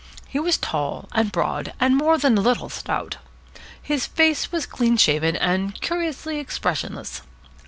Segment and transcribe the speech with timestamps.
[0.27, 3.17] He was tall and broad, and more than a little stout.
[3.79, 7.21] His face was clean shaven and curiously expressionless.